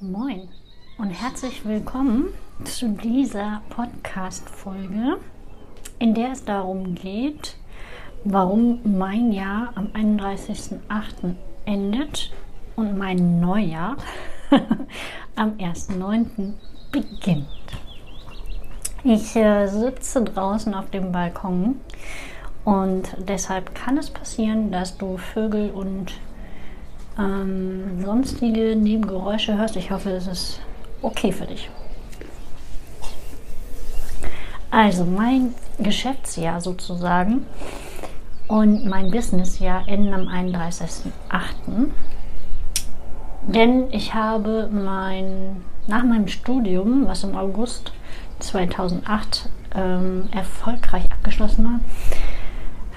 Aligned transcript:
Moin 0.00 0.48
und 0.98 1.10
herzlich 1.10 1.64
willkommen 1.64 2.34
zu 2.64 2.88
dieser 2.88 3.62
Podcast-Folge, 3.70 5.18
in 6.00 6.14
der 6.14 6.32
es 6.32 6.44
darum 6.44 6.96
geht, 6.96 7.56
warum 8.24 8.80
mein 8.98 9.30
Jahr 9.30 9.70
am 9.76 9.86
31.08. 9.94 11.36
endet 11.66 12.32
und 12.74 12.98
mein 12.98 13.40
Neujahr 13.40 13.96
am 15.36 15.52
1.9. 15.52 16.54
beginnt. 16.90 17.46
Ich 19.04 19.36
äh, 19.36 19.68
sitze 19.68 20.24
draußen 20.24 20.74
auf 20.74 20.90
dem 20.90 21.12
Balkon 21.12 21.80
und 22.64 23.16
deshalb 23.18 23.74
kann 23.74 23.98
es 23.98 24.10
passieren, 24.10 24.70
dass 24.70 24.96
du 24.96 25.16
Vögel 25.16 25.70
und 25.70 26.12
ähm, 27.18 28.02
sonstige 28.04 28.76
Nebengeräusche 28.76 29.56
hörst. 29.58 29.76
Ich 29.76 29.90
hoffe, 29.90 30.10
es 30.10 30.26
ist 30.26 30.60
okay 31.02 31.32
für 31.32 31.46
dich. 31.46 31.68
Also 34.70 35.04
mein 35.04 35.54
Geschäftsjahr 35.78 36.60
sozusagen 36.60 37.46
und 38.48 38.86
mein 38.86 39.10
Businessjahr 39.10 39.86
enden 39.86 40.14
am 40.14 40.28
31.08. 40.28 41.90
Denn 43.42 43.90
ich 43.90 44.14
habe 44.14 44.68
mein, 44.72 45.62
nach 45.88 46.04
meinem 46.04 46.28
Studium, 46.28 47.06
was 47.06 47.24
im 47.24 47.36
August 47.36 47.92
2008 48.38 49.50
ähm, 49.74 50.28
erfolgreich 50.32 51.04
abgeschlossen 51.10 51.64
war, 51.64 51.80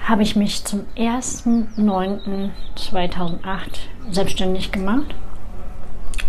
habe 0.06 0.22
ich 0.22 0.36
mich 0.36 0.64
zum 0.64 0.86
1.9.2008 0.96 3.40
selbstständig 4.10 4.70
gemacht. 4.70 5.14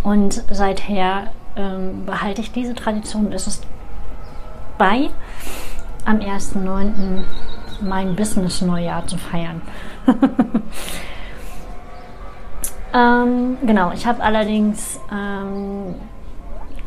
Und 0.03 0.43
seither 0.51 1.31
ähm, 1.55 2.05
behalte 2.05 2.41
ich 2.41 2.51
diese 2.51 2.73
Tradition. 2.73 3.31
Es 3.31 3.45
ist 3.45 3.67
bei, 4.77 5.09
am 6.05 6.17
1.9. 6.17 7.23
mein 7.81 8.15
Business-Neujahr 8.15 9.05
zu 9.05 9.17
feiern. 9.17 9.61
ähm, 12.93 13.57
genau, 13.63 13.91
ich 13.91 14.07
habe 14.07 14.23
allerdings 14.23 14.99
ähm, 15.11 15.93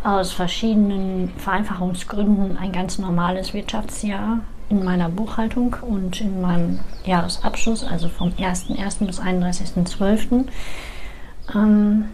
aus 0.02 0.32
verschiedenen 0.32 1.30
Vereinfachungsgründen 1.36 2.56
ein 2.56 2.72
ganz 2.72 2.98
normales 2.98 3.54
Wirtschaftsjahr 3.54 4.40
in 4.70 4.84
meiner 4.84 5.08
Buchhaltung 5.08 5.76
und 5.82 6.20
in 6.20 6.40
meinem 6.40 6.78
Jahresabschluss, 7.04 7.84
also 7.84 8.08
vom 8.08 8.30
1.1. 8.30 9.04
bis 9.04 9.20
31.12. 9.20 10.46
Ähm, 11.54 12.04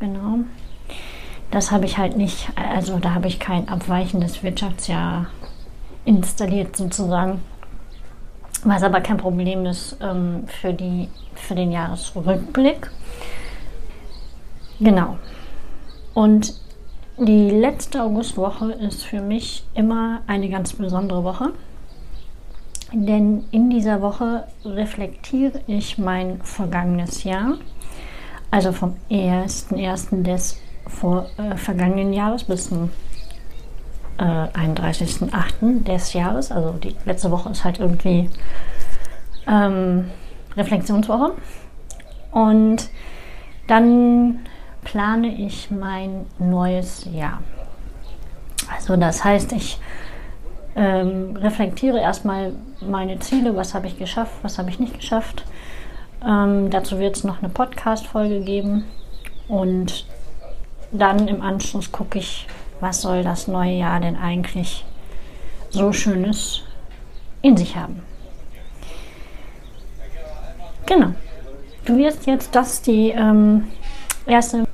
genau. 0.00 0.38
Das 1.50 1.70
habe 1.70 1.84
ich 1.84 1.98
halt 1.98 2.16
nicht, 2.16 2.48
also 2.56 2.98
da 2.98 3.14
habe 3.14 3.28
ich 3.28 3.38
kein 3.38 3.68
abweichendes 3.68 4.42
Wirtschaftsjahr 4.42 5.26
installiert 6.04 6.74
sozusagen. 6.76 7.42
Was 8.64 8.82
aber 8.82 9.00
kein 9.00 9.18
Problem 9.18 9.66
ist 9.66 9.96
ähm, 10.00 10.44
für, 10.46 10.72
die, 10.72 11.08
für 11.34 11.54
den 11.54 11.70
Jahresrückblick. 11.70 12.90
Genau. 14.80 15.18
Und 16.14 16.54
die 17.18 17.50
letzte 17.50 18.02
Augustwoche 18.02 18.72
ist 18.72 19.04
für 19.04 19.20
mich 19.20 19.64
immer 19.74 20.20
eine 20.26 20.48
ganz 20.48 20.72
besondere 20.72 21.24
Woche, 21.24 21.52
denn 22.92 23.44
in 23.50 23.70
dieser 23.70 24.00
Woche 24.00 24.44
reflektiere 24.64 25.60
ich 25.66 25.98
mein 25.98 26.40
vergangenes 26.42 27.24
Jahr, 27.24 27.58
also 28.50 28.72
vom 28.72 28.96
1.1. 29.10 30.22
des 30.22 30.60
vor, 30.86 31.28
äh, 31.36 31.56
vergangenen 31.56 32.12
Jahres 32.12 32.44
bis 32.44 32.68
zum 32.68 32.90
äh, 34.18 34.22
31.8. 34.22 35.84
des 35.84 36.12
Jahres. 36.12 36.50
Also 36.50 36.72
die 36.72 36.96
letzte 37.04 37.30
Woche 37.30 37.50
ist 37.50 37.64
halt 37.64 37.78
irgendwie 37.78 38.30
ähm, 39.46 40.10
Reflexionswoche. 40.56 41.32
Und 42.32 42.88
dann 43.66 44.40
plane 44.82 45.28
ich 45.28 45.70
mein 45.70 46.26
neues 46.38 47.06
Jahr. 47.12 47.42
Also 48.72 48.96
das 48.96 49.24
heißt, 49.24 49.52
ich 49.52 49.78
ähm, 50.76 51.36
reflektiere 51.36 52.00
erstmal 52.00 52.52
meine 52.80 53.18
Ziele, 53.18 53.56
was 53.56 53.74
habe 53.74 53.86
ich 53.86 53.98
geschafft, 53.98 54.34
was 54.42 54.58
habe 54.58 54.70
ich 54.70 54.78
nicht 54.78 55.00
geschafft. 55.00 55.44
Ähm, 56.26 56.70
dazu 56.70 56.98
wird 56.98 57.16
es 57.16 57.24
noch 57.24 57.42
eine 57.42 57.48
Podcast-Folge 57.48 58.40
geben 58.40 58.84
und 59.48 60.06
dann 60.92 61.28
im 61.28 61.42
Anschluss 61.42 61.92
gucke 61.92 62.18
ich, 62.18 62.46
was 62.80 63.02
soll 63.02 63.22
das 63.22 63.48
neue 63.48 63.72
Jahr 63.72 64.00
denn 64.00 64.16
eigentlich 64.16 64.84
so 65.70 65.92
Schönes 65.92 66.62
in 67.42 67.56
sich 67.56 67.76
haben. 67.76 68.02
Genau. 70.86 71.12
Du 71.84 71.96
wirst 71.96 72.26
jetzt 72.26 72.54
das 72.54 72.82
die 72.82 73.10
ähm, 73.10 73.64
erste 74.28 74.64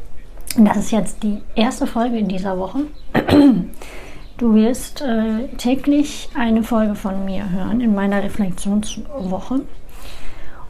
das 0.56 0.76
ist 0.76 0.92
jetzt 0.92 1.22
die 1.22 1.42
erste 1.54 1.86
Folge 1.86 2.18
in 2.18 2.28
dieser 2.28 2.58
Woche. 2.58 2.80
Du 4.36 4.52
wirst 4.56 5.00
äh, 5.00 5.46
täglich 5.58 6.28
eine 6.34 6.64
Folge 6.64 6.96
von 6.96 7.24
mir 7.24 7.50
hören 7.50 7.80
in 7.80 7.94
meiner 7.94 8.20
Reflexionswoche. 8.24 9.60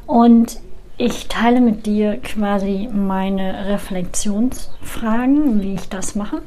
Und 0.07 0.61
ich 0.99 1.29
teile 1.29 1.63
mit 1.63 1.87
dir 1.87 2.19
quasi 2.19 2.91
meine 2.93 3.69
Reflexionsfragen, 3.69 5.63
wie 5.63 5.77
ich 5.77 5.89
das 5.89 6.15
mache, 6.15 6.43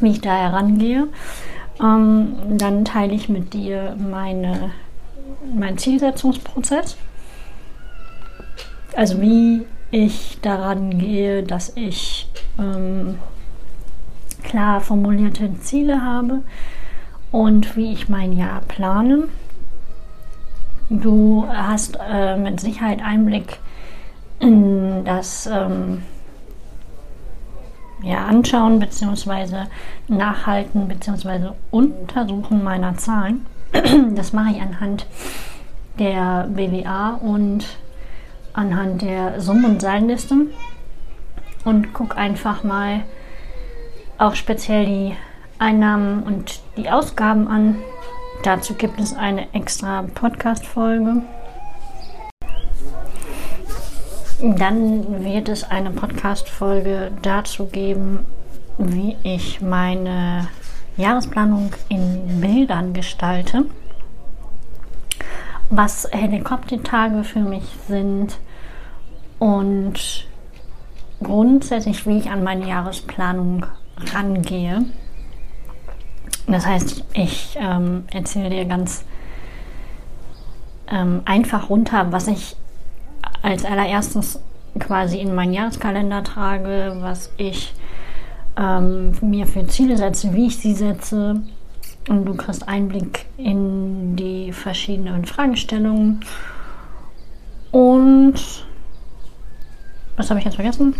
wie 0.00 0.12
ich 0.12 0.22
da 0.22 0.34
herangehe. 0.34 1.08
Ähm, 1.78 2.36
dann 2.56 2.86
teile 2.86 3.12
ich 3.12 3.28
mit 3.28 3.52
dir 3.52 3.94
meine, 3.98 4.70
meinen 5.54 5.76
Zielsetzungsprozess. 5.76 6.96
Also 8.96 9.20
wie 9.20 9.66
ich 9.90 10.38
daran 10.42 10.98
gehe, 10.98 11.42
dass 11.42 11.72
ich 11.76 12.28
ähm, 12.58 13.18
klar 14.42 14.80
formulierte 14.80 15.58
Ziele 15.60 16.02
habe 16.02 16.42
und 17.30 17.76
wie 17.76 17.92
ich 17.92 18.08
mein 18.08 18.32
Jahr 18.32 18.60
plane. 18.62 19.28
Du 20.90 21.46
hast 21.46 21.98
äh, 22.00 22.36
mit 22.36 22.60
Sicherheit 22.60 23.02
Einblick 23.02 23.58
in 24.40 25.04
das 25.04 25.46
ähm, 25.46 26.02
ja, 28.02 28.24
Anschauen 28.26 28.78
bzw. 28.78 29.66
Nachhalten 30.08 30.88
bzw. 30.88 31.50
Untersuchen 31.70 32.62
meiner 32.62 32.96
Zahlen. 32.96 33.46
Das 34.14 34.32
mache 34.32 34.52
ich 34.52 34.62
anhand 34.62 35.06
der 35.98 36.48
BWA 36.48 37.18
und 37.20 37.66
anhand 38.58 39.02
der 39.02 39.40
Summen- 39.40 39.64
und 39.64 39.80
Zahlenliste 39.80 40.34
und 41.64 41.94
guck 41.94 42.16
einfach 42.16 42.64
mal 42.64 43.04
auch 44.18 44.34
speziell 44.34 44.84
die 44.84 45.16
Einnahmen 45.60 46.24
und 46.24 46.60
die 46.76 46.90
Ausgaben 46.90 47.46
an. 47.46 47.76
Dazu 48.42 48.74
gibt 48.74 48.98
es 48.98 49.14
eine 49.14 49.52
extra 49.54 50.02
Podcast-Folge. 50.02 51.22
Dann 54.40 55.24
wird 55.24 55.48
es 55.48 55.62
eine 55.62 55.90
Podcast-Folge 55.90 57.12
dazu 57.22 57.66
geben, 57.66 58.26
wie 58.78 59.16
ich 59.22 59.60
meine 59.60 60.48
Jahresplanung 60.96 61.72
in 61.88 62.40
Bildern 62.40 62.92
gestalte. 62.92 63.66
Was 65.70 66.08
Helikoptertage 66.10 67.24
für 67.24 67.40
mich 67.40 67.64
sind, 67.86 68.38
und 69.38 70.26
grundsätzlich, 71.22 72.06
wie 72.06 72.18
ich 72.18 72.30
an 72.30 72.42
meine 72.42 72.68
Jahresplanung 72.68 73.66
rangehe. 74.14 74.84
Das 76.46 76.66
heißt, 76.66 77.04
ich 77.12 77.56
ähm, 77.60 78.04
erzähle 78.10 78.50
dir 78.50 78.64
ganz 78.64 79.04
ähm, 80.90 81.22
einfach 81.24 81.68
runter, 81.68 82.10
was 82.10 82.28
ich 82.28 82.56
als 83.42 83.64
allererstes 83.64 84.40
quasi 84.78 85.18
in 85.18 85.34
meinen 85.34 85.52
Jahreskalender 85.52 86.24
trage, 86.24 86.96
was 87.00 87.30
ich 87.36 87.74
ähm, 88.56 89.12
mir 89.20 89.46
für 89.46 89.66
Ziele 89.66 89.96
setze, 89.96 90.32
wie 90.34 90.46
ich 90.46 90.58
sie 90.58 90.74
setze. 90.74 91.40
Und 92.08 92.24
du 92.24 92.34
kriegst 92.34 92.66
Einblick 92.66 93.26
in 93.36 94.16
die 94.16 94.52
verschiedenen 94.52 95.26
Fragestellungen. 95.26 96.20
Und 97.70 98.66
was 100.18 100.28
habe 100.28 100.40
ich 100.40 100.44
jetzt 100.44 100.56
vergessen? 100.56 100.94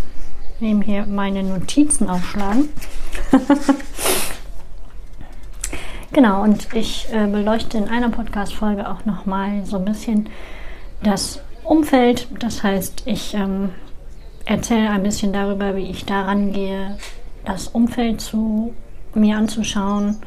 Nehmen 0.60 0.80
hier 0.80 1.04
meine 1.04 1.42
Notizen 1.42 2.08
aufschlagen. 2.08 2.68
genau, 6.12 6.42
und 6.42 6.72
ich 6.72 7.08
äh, 7.12 7.26
beleuchte 7.26 7.78
in 7.78 7.88
einer 7.88 8.10
Podcast-Folge 8.10 8.88
auch 8.88 9.04
nochmal 9.04 9.66
so 9.66 9.76
ein 9.76 9.84
bisschen 9.84 10.28
das 11.02 11.40
Umfeld. 11.64 12.28
Das 12.38 12.62
heißt, 12.62 13.02
ich 13.06 13.34
ähm, 13.34 13.70
erzähle 14.44 14.90
ein 14.90 15.02
bisschen 15.02 15.32
darüber, 15.32 15.74
wie 15.74 15.90
ich 15.90 16.06
daran 16.06 16.52
gehe, 16.52 16.96
das 17.44 17.68
Umfeld 17.68 18.20
zu 18.20 18.72
mir 19.14 19.36
anzuschauen. 19.36 20.18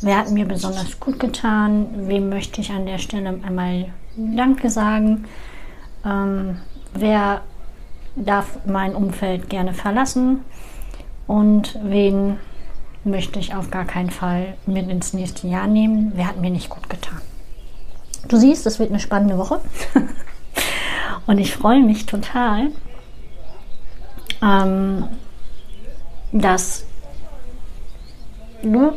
Wer 0.00 0.16
hat 0.16 0.30
mir 0.30 0.46
besonders 0.46 0.98
gut 0.98 1.20
getan? 1.20 2.08
Wem 2.08 2.30
möchte 2.30 2.62
ich 2.62 2.70
an 2.70 2.86
der 2.86 2.98
Stelle 2.98 3.38
einmal 3.46 3.92
Danke 4.16 4.70
sagen? 4.70 5.26
Ähm, 6.06 6.56
wer 6.94 7.42
darf 8.24 8.58
mein 8.66 8.94
Umfeld 8.94 9.48
gerne 9.48 9.74
verlassen? 9.74 10.44
Und 11.26 11.78
wen 11.82 12.38
möchte 13.04 13.38
ich 13.38 13.54
auf 13.54 13.70
gar 13.70 13.84
keinen 13.84 14.10
Fall 14.10 14.54
mit 14.66 14.88
ins 14.88 15.12
nächste 15.12 15.48
Jahr 15.48 15.66
nehmen? 15.66 16.12
Wer 16.14 16.26
hat 16.26 16.40
mir 16.40 16.50
nicht 16.50 16.68
gut 16.68 16.88
getan? 16.90 17.20
Du 18.28 18.36
siehst, 18.36 18.66
es 18.66 18.78
wird 18.78 18.90
eine 18.90 19.00
spannende 19.00 19.38
Woche. 19.38 19.60
Und 21.26 21.38
ich 21.38 21.54
freue 21.54 21.82
mich 21.82 22.06
total, 22.06 22.68
ähm, 24.42 25.04
dass 26.32 26.84
du 28.62 28.92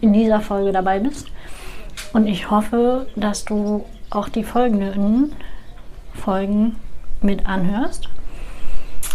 in 0.00 0.12
dieser 0.12 0.40
Folge 0.40 0.72
dabei 0.72 1.00
bist. 1.00 1.26
Und 2.12 2.26
ich 2.26 2.50
hoffe, 2.50 3.06
dass 3.16 3.44
du 3.44 3.84
auch 4.10 4.28
die 4.28 4.44
folgenden 4.44 5.32
Folgen 6.14 6.76
mit 7.20 7.46
anhörst, 7.46 8.08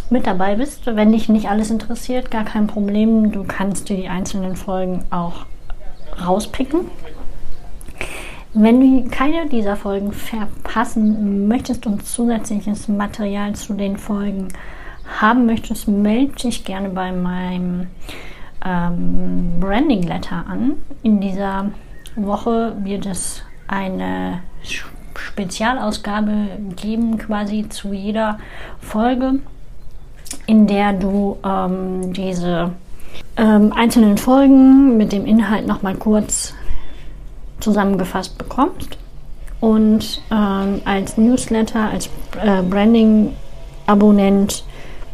mit 0.10 0.28
dabei 0.28 0.56
bist. 0.56 0.86
Wenn 0.86 1.12
dich 1.12 1.30
nicht 1.30 1.50
alles 1.50 1.72
interessiert, 1.72 2.32
gar 2.32 2.46
kein 2.46 2.68
Problem. 2.68 3.32
Du 3.32 3.44
kannst 3.44 3.90
dir 3.90 3.98
die 3.98 4.10
einzelnen 4.10 4.56
Folgen 4.56 5.04
auch 5.10 5.46
rauspicken. 6.24 6.82
Wenn 8.54 8.80
du 8.80 9.10
keine 9.10 9.50
dieser 9.50 9.76
Folgen 9.76 10.12
verpassen 10.12 11.48
möchtest 11.48 11.88
und 11.88 12.06
zusätzliches 12.06 12.88
Material 12.88 13.56
zu 13.56 13.74
den 13.74 13.98
Folgen 13.98 14.50
haben 15.20 15.48
möchtest, 15.48 15.88
melde 15.88 16.36
dich 16.36 16.64
gerne 16.64 16.90
bei 16.90 17.12
meinem 17.12 17.88
ähm, 18.64 19.60
Branding 19.60 20.04
Letter 20.04 20.46
an. 20.48 20.76
In 21.02 21.20
dieser 21.20 21.72
Woche 22.16 22.76
wird 22.84 23.08
es 23.08 23.42
eine 23.68 24.42
Spezialausgabe 25.16 26.48
geben, 26.76 27.18
quasi 27.18 27.68
zu 27.70 27.92
jeder 27.94 28.38
Folge, 28.80 29.40
in 30.46 30.68
der 30.68 30.94
du 30.94 31.38
ähm, 31.46 32.14
diese 32.14 32.72
ähm, 33.38 33.74
einzelnen 33.74 34.18
Folgen 34.18 34.98
mit 34.98 35.12
dem 35.12 35.26
Inhalt 35.26 35.68
nochmal 35.68 35.96
kurz 35.96 36.54
zusammengefasst 37.60 38.38
bekommst. 38.38 38.98
Und 39.60 40.22
ähm, 40.30 40.82
als 40.84 41.18
Newsletter, 41.18 41.90
als 41.90 42.10
äh, 42.42 42.62
Branding-Abonnent 42.62 44.66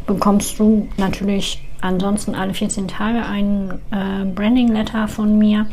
bekommst 0.08 0.58
du 0.58 0.88
natürlich 0.98 1.62
ansonsten 1.82 2.36
alle 2.36 2.54
14 2.54 2.88
Tage 2.88 3.26
ein 3.26 3.80
äh, 3.92 4.26
Branding-Letter 4.26 5.08
von 5.08 5.38
mir, 5.38 5.68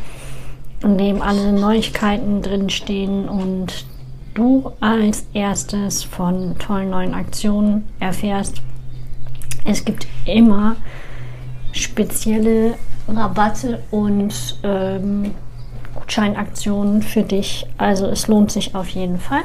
in 0.82 0.98
dem 0.98 1.22
alle 1.22 1.52
Neuigkeiten 1.52 2.42
drinstehen 2.42 3.28
und 3.28 3.86
du 4.34 4.72
als 4.80 5.26
erstes 5.32 6.04
von 6.04 6.58
tollen 6.58 6.90
neuen 6.90 7.14
Aktionen 7.14 7.88
erfährst. 7.98 8.60
Es 9.66 9.84
gibt 9.84 10.06
immer 10.24 10.76
spezielle 11.72 12.74
Rabatte 13.08 13.82
und 13.90 14.58
ähm, 14.62 15.34
Gutscheinaktionen 15.94 17.02
für 17.02 17.22
dich. 17.22 17.66
Also 17.76 18.06
es 18.06 18.28
lohnt 18.28 18.52
sich 18.52 18.74
auf 18.76 18.88
jeden 18.88 19.18
Fall. 19.18 19.42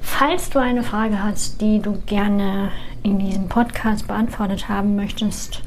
Falls 0.00 0.48
du 0.50 0.60
eine 0.60 0.84
Frage 0.84 1.22
hast, 1.22 1.60
die 1.60 1.80
du 1.80 1.98
gerne 2.06 2.70
in 3.02 3.18
diesem 3.18 3.48
Podcast 3.48 4.06
beantwortet 4.06 4.68
haben 4.68 4.94
möchtest, 4.94 5.62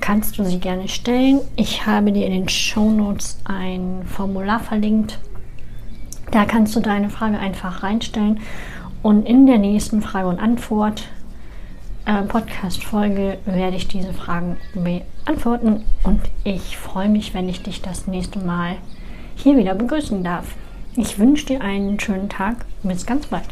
kannst 0.00 0.38
du 0.38 0.44
sie 0.44 0.60
gerne 0.60 0.86
stellen. 0.86 1.40
Ich 1.56 1.86
habe 1.86 2.12
dir 2.12 2.26
in 2.26 2.32
den 2.32 2.48
Show 2.48 2.90
Notes 2.90 3.40
ein 3.44 4.02
Formular 4.06 4.60
verlinkt. 4.60 5.18
Da 6.30 6.44
kannst 6.44 6.76
du 6.76 6.80
deine 6.80 7.10
Frage 7.10 7.38
einfach 7.38 7.82
reinstellen 7.82 8.38
und 9.02 9.26
in 9.26 9.46
der 9.46 9.58
nächsten 9.58 10.02
Frage 10.02 10.28
und 10.28 10.38
Antwort 10.38 11.08
äh, 12.10 12.22
Podcast-Folge 12.22 13.38
werde 13.44 13.76
ich 13.76 13.86
diese 13.86 14.12
Fragen 14.12 14.56
beantworten 14.74 15.84
und 16.02 16.20
ich 16.42 16.76
freue 16.76 17.08
mich, 17.08 17.34
wenn 17.34 17.48
ich 17.48 17.62
dich 17.62 17.82
das 17.82 18.06
nächste 18.08 18.40
Mal 18.40 18.76
hier 19.36 19.56
wieder 19.56 19.74
begrüßen 19.74 20.24
darf. 20.24 20.54
Ich 20.96 21.18
wünsche 21.18 21.46
dir 21.46 21.60
einen 21.60 22.00
schönen 22.00 22.28
Tag. 22.28 22.66
Bis 22.82 23.06
ganz 23.06 23.26
bald. 23.26 23.46